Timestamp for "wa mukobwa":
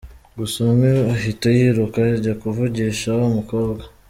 3.19-3.83